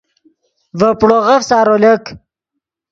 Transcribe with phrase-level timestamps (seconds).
[0.79, 2.03] ڤے پڑوغف سارو لک